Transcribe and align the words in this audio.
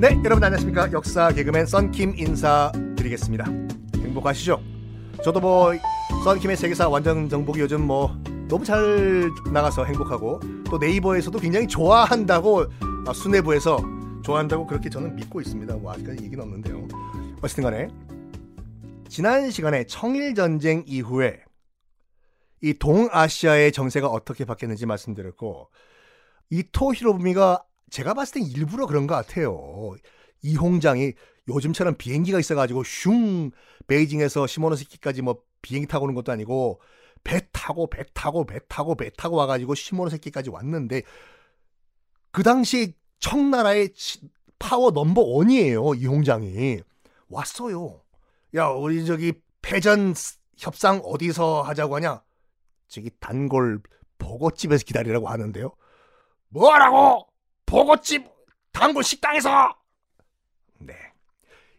네, 0.00 0.16
여러분 0.24 0.44
안녕하십니까? 0.44 0.92
역사 0.92 1.32
개그맨 1.32 1.66
썬킴 1.66 2.14
인사드리겠습니다. 2.16 3.44
행복하시죠? 3.96 4.60
저도 5.24 5.40
뭐 5.40 5.72
썬킴의 6.24 6.56
세계사 6.56 6.88
완전 6.88 7.28
정복이 7.28 7.58
요즘 7.60 7.82
뭐 7.82 8.16
너무 8.48 8.64
잘 8.64 9.28
나가서 9.52 9.84
행복하고 9.84 10.40
또 10.70 10.78
네이버에서도 10.78 11.38
굉장히 11.40 11.66
좋아한다고 11.66 12.66
아, 13.06 13.12
수뇌부에서 13.12 13.78
좋아한다고 14.22 14.66
그렇게 14.66 14.88
저는 14.88 15.16
믿고 15.16 15.40
있습니다. 15.40 15.74
뭐 15.76 15.92
아직까지 15.92 16.22
얘기는 16.22 16.42
없는데요. 16.42 16.86
어쨌든 17.42 17.64
간에 17.64 17.88
지난 19.08 19.50
시간에 19.50 19.84
청일 19.84 20.34
전쟁 20.34 20.84
이후에 20.86 21.40
이 22.60 22.74
동아시아의 22.74 23.72
정세가 23.72 24.08
어떻게 24.08 24.44
바뀌었는지 24.44 24.86
말씀드렸고 24.86 25.68
이토 26.50 26.94
히로부미가 26.94 27.62
제가 27.90 28.14
봤을 28.14 28.40
땐 28.40 28.50
일부러 28.50 28.86
그런 28.86 29.06
것 29.06 29.14
같아요. 29.14 29.94
이홍장이 30.42 31.12
요즘처럼 31.48 31.96
비행기가 31.96 32.38
있어가지고 32.38 32.84
슝 32.84 33.50
베이징에서 33.86 34.46
시모노세키까지 34.46 35.22
뭐 35.22 35.42
비행기 35.62 35.88
타고 35.88 36.04
오는 36.04 36.14
것도 36.14 36.32
아니고 36.32 36.80
배 37.24 37.40
타고 37.52 37.88
배 37.88 38.04
타고 38.14 38.44
배 38.44 38.60
타고 38.68 38.94
배 38.94 39.10
타고 39.10 39.36
와가지고 39.36 39.74
시모노세키까지 39.74 40.50
왔는데 40.50 41.02
그 42.30 42.42
당시 42.42 42.94
청나라의 43.20 43.94
파워 44.58 44.90
넘버 44.90 45.20
원이에요. 45.22 45.94
이홍장이 45.94 46.80
왔어요. 47.28 48.02
야 48.54 48.68
우리 48.68 49.04
저기 49.06 49.32
패전 49.62 50.14
협상 50.56 51.00
어디서 51.04 51.62
하자고 51.62 51.96
하냐? 51.96 52.22
저기 52.88 53.10
단골 53.20 53.80
보고집에서 54.18 54.84
기다리라고 54.84 55.28
하는데요. 55.28 55.72
뭐라고? 56.48 57.28
보고집 57.66 58.26
단골 58.72 59.04
식당에서 59.04 59.76
네 60.78 60.94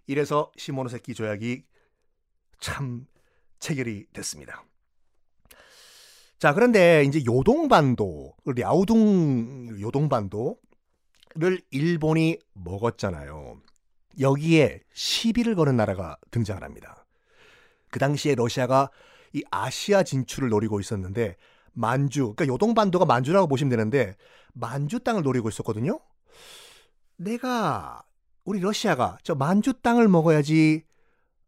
이래서 0.08 0.52
시모노세키 0.56 1.14
조약이 1.14 1.64
참 2.60 3.06
체결이 3.60 4.08
됐습니다. 4.14 4.64
자 6.38 6.54
그런데 6.54 7.04
이제 7.04 7.22
요동반도 7.26 8.34
랴우둥 8.46 9.82
요동반도를 9.82 11.62
일본이 11.72 12.38
먹었잖아요. 12.54 13.62
여기에 14.20 14.82
시비를 14.94 15.56
거는 15.56 15.76
나라가 15.78 16.18
등장을 16.32 16.64
합니다. 16.64 17.06
그 17.90 18.00
당시에 18.00 18.36
러시아가 18.36 18.90
이 19.34 19.44
아시아 19.52 20.04
진출을 20.04 20.50
노리고 20.50 20.80
있었는데 20.80 21.36
만주, 21.74 22.34
그러니까 22.36 22.48
요동반도가 22.48 23.06
만주라고 23.06 23.48
보시면 23.48 23.70
되는데 23.70 24.16
만주 24.54 25.00
땅을 25.00 25.24
노리고 25.24 25.50
있었거든요. 25.50 26.00
내가 27.16 28.04
우리 28.46 28.60
러시아가 28.60 29.18
저 29.24 29.36
만주 29.36 29.82
땅을 29.82 30.08
먹어야지 30.08 30.84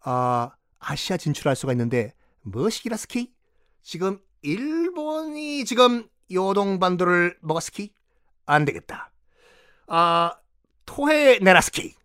아, 0.02 0.52
아시아 0.80 1.18
진출할 1.18 1.56
수가 1.56 1.74
있는데 1.74 2.14
뭐시기라 2.42 2.98
스키? 2.98 3.34
지금 3.82 4.20
일본이 4.42 5.66
지금 5.66 6.08
요동반도를 6.32 7.38
먹었스키? 7.42 7.94
안 8.46 8.66
되겠다. 8.66 9.12
아, 9.88 10.36
토해 10.86 11.40
내라 11.40 11.62
스키. 11.62 11.96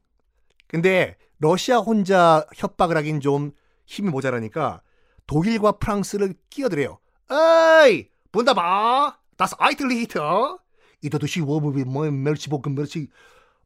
근데 0.66 1.16
러시아 1.38 1.78
혼자 1.78 2.44
협박을 2.54 2.96
하긴 2.96 3.20
좀 3.20 3.52
힘이 3.86 4.10
모자라니까 4.10 4.82
독일과 5.26 5.72
프랑스를 5.72 6.34
끼어들여요. 6.50 6.98
어이! 7.30 8.08
본다 8.32 8.54
봐! 8.54 9.18
다스 9.36 9.54
아이틀리히터! 9.58 10.58
이더드시 11.02 11.40
워브비 11.40 11.84
뭐 11.84 12.10
멸치 12.10 12.48
볶음 12.48 12.74
멸치 12.74 13.08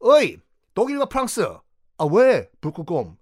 어이! 0.01 0.39
독일과 0.75 1.07
프랑스! 1.07 1.43
아 1.43 2.05
왜? 2.11 2.49
불구곰 2.61 3.19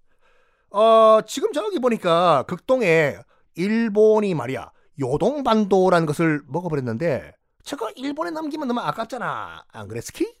어 0.71 1.19
지금 1.27 1.51
저기 1.51 1.79
보니까 1.79 2.43
극동에 2.43 3.17
일본이 3.55 4.33
말이야 4.33 4.71
요동반도라는 4.99 6.05
것을 6.05 6.41
먹어버렸는데 6.47 7.33
저거 7.63 7.89
일본에 7.95 8.31
남기면 8.31 8.67
너무 8.67 8.79
아깝잖아 8.79 9.65
안 9.67 9.87
그래 9.87 9.99
스키? 9.99 10.33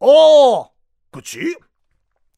어 0.00 0.70
그치? 1.10 1.56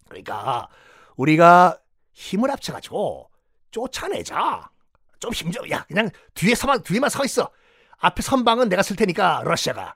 그러니까 0.08 0.68
우리가 1.16 1.78
힘을 2.12 2.50
합쳐가지고 2.50 3.30
쫓아내자 3.70 4.70
좀 5.20 5.32
힘줘. 5.32 5.60
야, 5.70 5.84
그냥 5.86 6.10
뒤에 6.34 6.54
서만 6.54 6.82
뒤에만 6.82 7.10
서 7.10 7.24
있어. 7.24 7.50
앞에 7.98 8.22
선방은 8.22 8.68
내가 8.68 8.82
쓸 8.82 8.96
테니까 8.96 9.42
러시아가. 9.44 9.94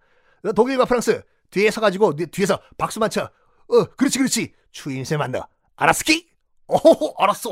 독일과 0.55 0.85
프랑스 0.85 1.23
뒤에 1.51 1.71
서가지고 1.71 2.15
뒤에서 2.31 2.61
박수만 2.77 3.11
쳐. 3.11 3.31
어, 3.69 3.85
그렇지, 3.97 4.19
그렇지. 4.19 4.55
추임새 4.71 5.17
만나. 5.17 5.49
알았스키? 5.77 6.29
오, 6.69 7.15
알았어. 7.19 7.51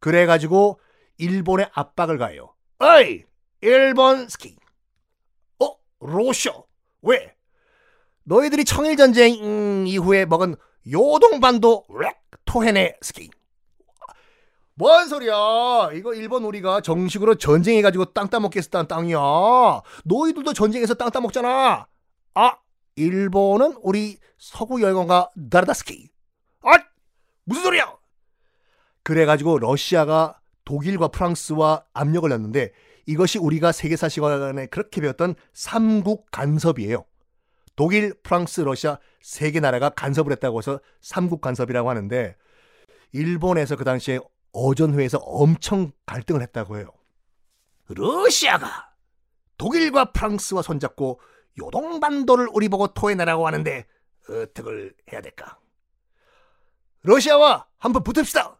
그래가지고 0.00 0.80
일본에 1.18 1.68
압박을 1.72 2.18
가요. 2.18 2.54
어이, 2.78 3.24
일본 3.60 4.28
스키. 4.28 4.56
어, 5.62 5.76
러시아. 6.00 6.52
왜? 7.02 7.34
너희들이 8.24 8.64
청일 8.64 8.96
전쟁 8.96 9.86
이후에 9.86 10.24
먹은 10.24 10.56
요동반도 10.90 11.84
렉 11.98 12.16
토해내스키. 12.46 13.30
뭔 14.76 15.08
소리야? 15.08 15.90
이거 15.94 16.14
일본 16.14 16.44
우리가 16.44 16.80
정식으로 16.80 17.36
전쟁해가지고 17.36 18.06
땅 18.06 18.28
따먹게 18.28 18.58
했었다는 18.58 18.88
땅이야. 18.88 19.18
너희들도 20.04 20.52
전쟁에서 20.52 20.94
땅 20.94 21.10
따먹잖아. 21.10 21.86
아, 22.34 22.56
일본은 22.96 23.76
우리 23.82 24.18
서구 24.36 24.82
열강과 24.82 25.30
다르다스키. 25.50 26.08
아, 26.62 26.78
무슨 27.44 27.62
소리야? 27.62 27.94
그래가지고 29.04 29.58
러시아가 29.58 30.40
독일과 30.64 31.08
프랑스와 31.08 31.84
압력을 31.92 32.28
넣는데 32.28 32.72
이것이 33.06 33.38
우리가 33.38 33.70
세계사 33.70 34.08
시간에 34.08 34.66
그렇게 34.66 35.00
배웠던 35.02 35.36
삼국 35.52 36.30
간섭이에요. 36.30 37.04
독일, 37.76 38.14
프랑스, 38.22 38.62
러시아 38.62 38.98
세 39.20 39.50
개 39.50 39.60
나라가 39.60 39.90
간섭을 39.90 40.32
했다고 40.32 40.58
해서 40.58 40.80
삼국 41.00 41.40
간섭이라고 41.40 41.88
하는데 41.90 42.36
일본에서 43.12 43.76
그 43.76 43.84
당시에 43.84 44.18
어전회에서 44.54 45.18
엄청 45.18 45.92
갈등을 46.06 46.40
했다고 46.42 46.78
해요. 46.78 46.88
러시아가 47.88 48.90
독일과 49.58 50.12
프랑스와 50.12 50.62
손잡고 50.62 51.20
요동반도를 51.58 52.48
우리 52.52 52.68
보고 52.68 52.86
토해내라고 52.88 53.46
하는데 53.46 53.84
어떻게 54.28 54.90
해야 55.12 55.20
될까? 55.20 55.58
러시아와 57.02 57.66
한번 57.78 58.02
붙읍시다. 58.02 58.56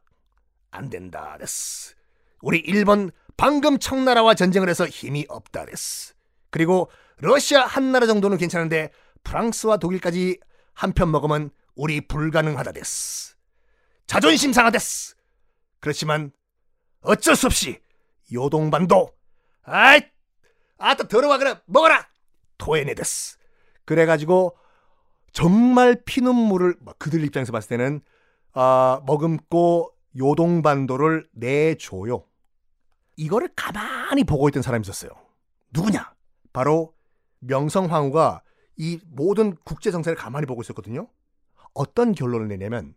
안 0.71 0.91
된다 0.91 1.37
됐스. 1.39 1.95
우리 2.43 2.59
일본 2.59 3.11
방금 3.37 3.79
청나라와 3.79 4.35
전쟁을 4.35 4.69
해서 4.69 4.87
힘이 4.87 5.25
없다 5.29 5.65
됐스. 5.65 6.15
그리고 6.51 6.91
러시아 7.17 7.65
한 7.65 7.93
나라 7.93 8.07
정도는 8.07 8.37
괜찮은데 8.37 8.91
프랑스와 9.23 9.79
독일까지 9.79 10.39
한 10.75 10.93
편 10.93 11.11
먹으면 11.11 11.51
우리 11.77 12.01
불가능하다 12.07 12.73
됐스. 12.73 13.37
자존심 14.07 14.53
상하됐스. 14.53 15.14
그렇지만 15.85 16.33
어쩔 17.03 17.37
수 17.37 17.45
없이 17.45 17.79
요동반도 18.33 19.13
아이 19.65 20.01
아따 20.79 21.09
더러워 21.09 21.37
그래 21.37 21.61
먹어라 21.67 22.09
토해내데스 22.57 23.37
그래가지고 23.85 24.57
정말 25.33 26.01
피눈물을 26.07 26.77
뭐 26.81 26.95
그들 26.97 27.23
입장에서 27.23 27.53
봤을 27.53 27.69
때는 27.69 28.01
아, 28.55 29.03
머금고 29.05 29.93
요동반도를 30.17 31.29
내줘요. 31.33 32.25
이거를 33.17 33.51
가만히 33.55 34.25
보고 34.25 34.49
있던 34.49 34.63
사람이 34.63 34.83
있었어요. 34.85 35.11
누구냐? 35.71 36.15
바로 36.55 36.95
명성황후가 37.41 38.43
이 38.79 39.01
모든 39.05 39.55
국제 39.65 39.91
정세를 39.91 40.17
가만히 40.17 40.47
보고 40.47 40.63
있었거든요. 40.63 41.09
어떤 41.75 42.13
결론을 42.13 42.49
내냐면, 42.49 42.95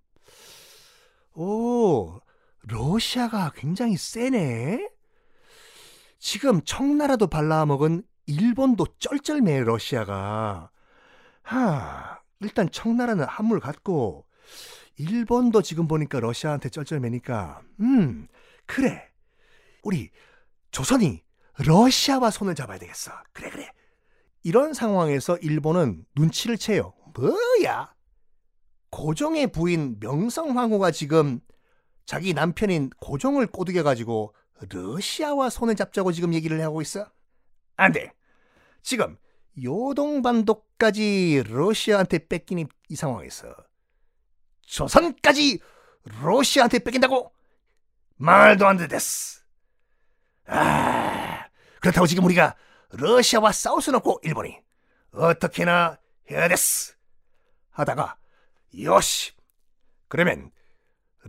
오, 1.34 2.22
러시아가 2.64 3.52
굉장히 3.56 3.98
세네. 3.98 4.90
지금 6.20 6.62
청나라도 6.64 7.28
발라먹은 7.28 8.04
일본도 8.26 8.86
쩔쩔매 9.00 9.62
러시아가. 9.62 10.70
하, 11.44 12.20
일단 12.42 12.70
청나라는 12.70 13.26
한물 13.26 13.60
갖고 13.60 14.26
일본도 14.98 15.62
지금 15.62 15.88
보니까 15.88 16.20
러시아한테 16.20 16.70
쩔쩔매니까 16.70 17.62
음, 17.80 18.28
그래. 18.66 19.10
우리 19.84 20.10
조선이 20.72 21.24
러시아와 21.60 22.30
손을 22.32 22.56
잡아야 22.56 22.78
되겠어. 22.78 23.12
그래 23.32 23.50
그래. 23.50 23.72
이런 24.44 24.74
상황에서 24.74 25.38
일본은 25.38 26.06
눈치를 26.16 26.58
채요. 26.58 26.94
뭐야? 27.16 27.94
고종의 28.90 29.52
부인 29.52 29.98
명성황후가 30.00 30.92
지금 30.92 31.40
자기 32.08 32.34
남편인 32.34 32.90
고종을 33.02 33.48
꼬드겨 33.48 33.84
가지고 33.84 34.34
러시아와 34.70 35.50
손을 35.50 35.76
잡자고 35.76 36.14
지금 36.14 36.34
얘기를 36.34 36.60
하고 36.64 36.82
있어? 36.82 37.06
안 37.76 37.92
돼. 37.92 38.14
지금 38.82 39.18
요동반도까지 39.62 41.44
러시아한테 41.46 42.28
뺏긴 42.30 42.60
이, 42.60 42.66
이 42.88 42.96
상황에서 42.96 43.54
조선까지 44.62 45.60
러시아한테 46.22 46.80
뺏긴다고? 46.80 47.34
말도 48.16 48.66
안 48.66 48.78
되겠어. 48.78 49.42
아, 50.46 51.46
그렇다고 51.82 52.08
지금 52.08 52.24
우리가 52.24 52.56
러시아와 52.92 53.52
싸울 53.52 53.82
수는 53.82 53.98
없고 53.98 54.22
일본이 54.24 54.58
어떻게나 55.12 55.98
해야 56.32 56.48
됐어. 56.48 56.94
하다가 57.72 58.18
요시 58.80 59.34
그러면 60.08 60.52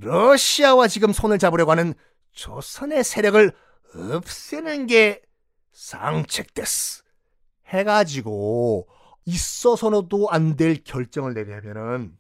러시아와 0.01 0.89
지금 0.89 1.13
손을 1.13 1.39
잡으려고 1.39 1.71
하는 1.71 1.95
조선의 2.33 3.05
세력을 3.05 3.53
없애는 3.95 4.87
게 4.87 5.23
상책됐어. 5.73 7.03
해가지고 7.67 8.89
있어서도 9.25 10.31
안 10.31 10.57
될 10.57 10.83
결정을 10.85 11.35
내려면은 11.35 12.17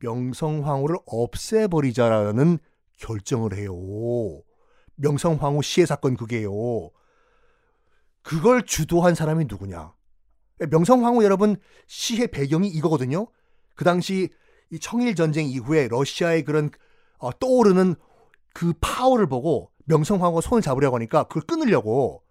명성황후를 0.00 0.96
없애버리자라는 1.06 2.58
결정을 2.98 3.54
해요. 3.56 3.72
명성황후 4.96 5.62
시해 5.62 5.86
사건 5.86 6.16
그게요. 6.16 6.50
그걸 8.22 8.64
주도한 8.64 9.14
사람이 9.14 9.46
누구냐? 9.46 9.92
명성황후 10.70 11.24
여러분 11.24 11.56
시해 11.86 12.28
배경이 12.28 12.68
이거거든요. 12.68 13.26
그 13.74 13.84
당시 13.84 14.28
이 14.70 14.78
청일 14.78 15.14
전쟁 15.16 15.46
이후에 15.46 15.88
러시아의 15.88 16.44
그런 16.44 16.70
어, 17.22 17.30
떠오르는 17.38 17.94
그 18.52 18.74
파워를 18.80 19.26
보고 19.28 19.70
명성황후가 19.84 20.40
손을 20.40 20.60
잡으려고 20.60 20.96
하니까 20.96 21.24
그걸 21.24 21.42
끊으려고 21.42 22.22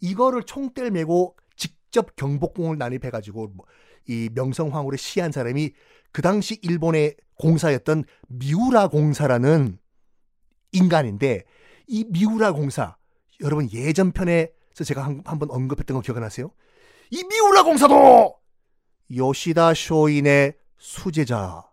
이거를 0.00 0.42
총대를 0.42 0.90
메고 0.90 1.36
직접 1.56 2.16
경복궁을 2.16 2.76
난입해가지고 2.76 3.54
뭐이 3.54 4.30
명성황후를 4.34 4.98
시한 4.98 5.30
사람이 5.32 5.70
그 6.12 6.22
당시 6.22 6.58
일본의 6.62 7.16
공사였던 7.38 8.04
미우라 8.28 8.88
공사라는 8.88 9.78
인간인데 10.72 11.44
이 11.86 12.04
미우라 12.08 12.52
공사 12.52 12.96
여러분 13.40 13.70
예전 13.72 14.10
편에서 14.10 14.84
제가 14.84 15.04
한, 15.04 15.22
번 15.22 15.50
언급했던 15.50 15.94
거 15.94 16.00
기억나세요? 16.00 16.50
이 17.10 17.22
미우라 17.22 17.62
공사도 17.62 18.34
요시다 19.14 19.74
쇼인의 19.74 20.54
수제자입니다. 20.78 21.66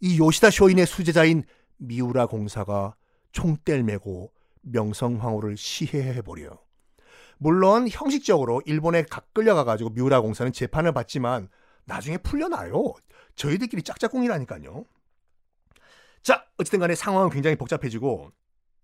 이 0.00 0.18
요시다 0.18 0.50
쇼인의 0.50 0.86
수제자인 0.86 1.44
미우라 1.76 2.26
공사가 2.26 2.94
총대를 3.32 3.82
메고 3.82 4.32
명성황후를 4.62 5.56
시해해버려. 5.56 6.58
물론 7.38 7.88
형식적으로 7.90 8.62
일본에 8.66 9.02
각 9.02 9.32
끌려가가지고 9.32 9.90
미우라 9.90 10.20
공사는 10.20 10.52
재판을 10.52 10.92
받지만 10.92 11.48
나중에 11.84 12.18
풀려나요. 12.18 12.94
저희들끼리 13.34 13.82
짝짝꿍이라니까요. 13.82 14.84
자, 16.22 16.46
어쨌든 16.58 16.80
간에 16.80 16.94
상황은 16.94 17.30
굉장히 17.30 17.56
복잡해지고 17.56 18.30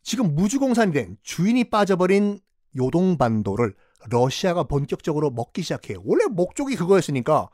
지금 0.02 0.34
무주공산이 0.34 0.92
된 0.92 1.16
주인이 1.22 1.64
빠져버린 1.64 2.40
요동반도를 2.76 3.74
러시아가 4.10 4.62
본격적으로 4.62 5.30
먹기 5.30 5.62
시작해요. 5.62 6.00
원래 6.04 6.24
목적이 6.26 6.76
그거였으니까 6.76 7.48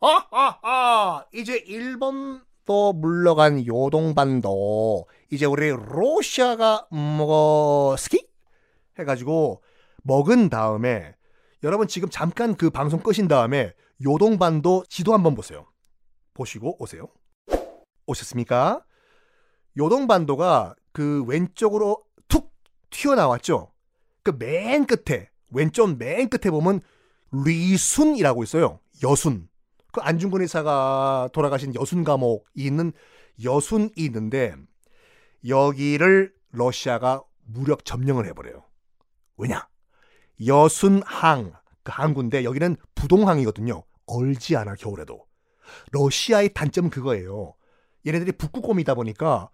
아, 0.00 0.26
아, 0.30 0.58
아, 0.62 1.24
이제 1.32 1.56
일본 1.66 2.42
도 2.68 2.92
물러간 2.92 3.66
요동반도 3.66 5.06
이제 5.30 5.46
우리 5.46 5.70
러시아가 5.70 6.86
먹어스키 6.90 8.28
해가지고 8.98 9.62
먹은 10.02 10.50
다음에 10.50 11.14
여러분 11.62 11.88
지금 11.88 12.10
잠깐 12.10 12.54
그 12.54 12.68
방송 12.68 13.00
끄신 13.00 13.26
다음에 13.26 13.72
요동반도 14.04 14.84
지도 14.90 15.14
한번 15.14 15.34
보세요. 15.34 15.66
보시고 16.34 16.76
오세요. 16.78 17.06
오셨습니까? 18.06 18.84
요동반도가 19.78 20.74
그 20.92 21.24
왼쪽으로 21.24 21.96
툭 22.28 22.52
튀어나왔죠. 22.90 23.72
그 24.22 24.32
맨 24.38 24.84
끝에 24.84 25.30
왼쪽 25.50 25.96
맨 25.96 26.28
끝에 26.28 26.50
보면 26.50 26.82
리순이라고 27.32 28.42
있어요. 28.42 28.80
여순. 29.02 29.48
그 29.98 30.02
안중근 30.02 30.42
의사가 30.42 31.30
돌아가신 31.32 31.74
여순 31.74 32.04
감옥이 32.04 32.44
있는 32.54 32.92
여순이 33.42 33.90
있는데 33.96 34.54
여기를 35.46 36.32
러시아가 36.52 37.24
무력 37.44 37.84
점령을 37.84 38.26
해버려요. 38.26 38.62
왜냐? 39.38 39.66
여순항 40.46 41.52
그 41.82 41.92
항구인데 41.92 42.44
여기는 42.44 42.76
부동항이거든요. 42.94 43.82
얼지 44.06 44.56
않아 44.56 44.76
겨울에도. 44.76 45.26
러시아의 45.90 46.54
단점은 46.54 46.90
그거예요. 46.90 47.54
얘네들이 48.06 48.32
북극곰이다 48.32 48.94
보니까 48.94 49.50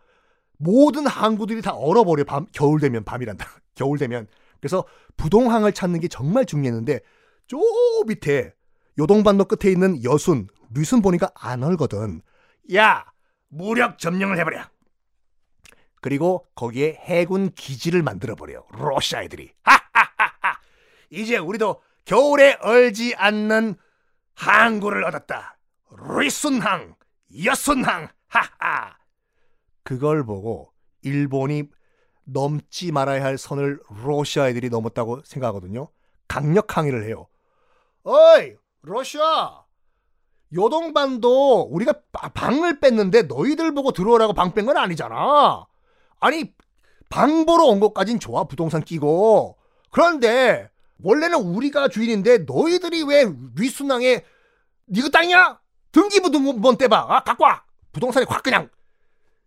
모든 0.58 1.06
항구들이 1.06 1.62
다 1.62 1.72
얼어버려. 1.72 2.24
밤 2.24 2.46
겨울 2.52 2.80
되면 2.80 3.02
밤이란다. 3.02 3.46
겨울 3.74 3.96
되면 3.96 4.26
그래서 4.60 4.84
부동항을 5.16 5.72
찾는 5.72 6.00
게 6.00 6.08
정말 6.08 6.44
중요했는데 6.44 7.00
저 7.46 7.56
밑에 8.06 8.52
요동반도 8.98 9.46
끝에 9.46 9.72
있는 9.72 10.02
여순, 10.04 10.48
류순 10.72 11.02
보니까 11.02 11.30
안 11.34 11.62
얼거든. 11.62 12.22
야, 12.74 13.04
무력 13.48 13.98
점령을 13.98 14.38
해버려. 14.38 14.62
그리고 16.00 16.46
거기에 16.54 16.98
해군 17.00 17.50
기지를 17.52 18.02
만들어버려. 18.02 18.64
러시아 18.72 19.22
애들이. 19.22 19.52
하하하하. 19.62 20.60
이제 21.10 21.38
우리도 21.38 21.82
겨울에 22.04 22.58
얼지 22.60 23.14
않는 23.16 23.76
항구를 24.34 25.04
얻었다. 25.04 25.56
리순항, 26.18 26.96
여순항, 27.44 28.08
하하. 28.28 28.96
그걸 29.82 30.24
보고 30.24 30.72
일본이 31.02 31.64
넘지 32.24 32.92
말아야 32.92 33.22
할 33.24 33.38
선을 33.38 33.80
러시아 34.04 34.48
애들이 34.48 34.70
넘었다고 34.70 35.22
생각하거든요. 35.24 35.88
강력 36.26 36.76
항의를 36.76 37.04
해요. 37.04 37.28
어이, 38.02 38.56
러시아! 38.86 39.64
요동반도 40.54 41.62
우리가 41.62 41.94
방을 42.34 42.80
뺐는데 42.80 43.22
너희들 43.22 43.74
보고 43.74 43.92
들어오라고 43.92 44.34
방 44.34 44.52
뺀 44.54 44.66
건 44.66 44.76
아니잖아. 44.76 45.64
아니, 46.20 46.54
방 47.08 47.44
보러 47.46 47.64
온 47.64 47.80
것까진 47.80 48.20
좋아, 48.20 48.44
부동산 48.44 48.82
끼고. 48.82 49.56
그런데 49.90 50.70
원래는 51.02 51.38
우리가 51.40 51.88
주인인데 51.88 52.38
너희들이 52.46 53.02
왜 53.04 53.24
위순항에 53.58 54.24
니그 54.88 55.10
땅이야? 55.10 55.60
등기부 55.92 56.30
등본 56.30 56.76
떼봐. 56.76 57.06
아, 57.08 57.20
갖고 57.24 57.44
와. 57.44 57.64
부동산에 57.92 58.26
확 58.28 58.42
그냥. 58.42 58.68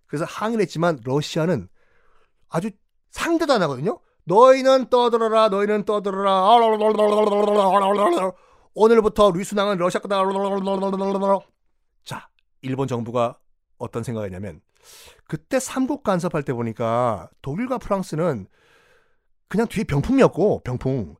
그래서 0.08 0.25
항의를 0.25 0.62
했지만 0.63 1.00
러시아는 1.03 1.67
아주 2.50 2.70
상대도 3.12 3.53
안 3.53 3.62
하거든요. 3.63 4.00
너희는 4.25 4.89
떠들어라. 4.89 5.50
너희는 5.50 5.86
떠들어라. 5.86 6.58
오늘부터 8.79 9.31
리순항은 9.31 9.77
러시아 9.79 10.00
거다. 10.00 10.22
자, 12.05 12.29
일본 12.62 12.88
정부가 12.88 13.39
어떤 13.79 14.03
생각이냐면 14.03 14.62
그때 15.27 15.60
삼국 15.60 16.03
간섭할 16.03 16.43
때 16.43 16.53
보니까 16.53 17.27
독일과 17.41 17.79
프랑스는 17.79 18.48
그냥 19.48 19.67
뒤에 19.67 19.84
병풍이었고 19.84 20.62
병풍. 20.63 21.15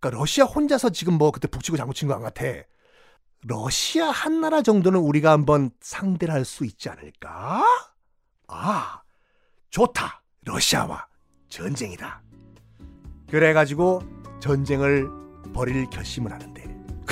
그러니까 0.00 0.18
러시아 0.18 0.44
혼자서 0.46 0.90
지금 0.90 1.18
뭐 1.18 1.30
그때 1.30 1.46
북치고 1.46 1.76
장구친 1.76 2.08
거 2.08 2.14
안 2.14 2.22
같아. 2.22 2.44
러시아 3.46 4.06
한 4.06 4.40
나라 4.40 4.62
정도는 4.62 4.98
우리가 5.00 5.30
한번 5.30 5.70
상대를 5.80 6.32
할 6.32 6.46
수 6.46 6.64
있지 6.64 6.88
않을까? 6.88 7.62
아, 8.48 9.02
좋다. 9.68 10.22
러시아와 10.46 11.06
전쟁이다. 11.50 12.22
그래가지고 13.28 14.00
전쟁을 14.40 15.06
벌일 15.52 15.88
결심을 15.90 16.32
하는데 16.32 16.63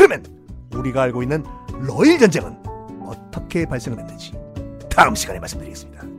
그러면 0.02 0.24
우리가 0.74 1.02
알고 1.02 1.22
있는 1.22 1.44
러일 1.86 2.18
전쟁은 2.18 2.56
어떻게 3.02 3.64
발생을 3.64 4.00
했는지 4.00 4.32
다음 4.90 5.14
시간에 5.14 5.38
말씀드리겠습니다. 5.38 6.11